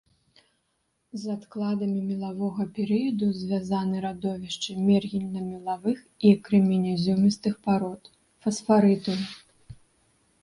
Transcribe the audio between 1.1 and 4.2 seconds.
З адкладамі мелавога перыяду звязаны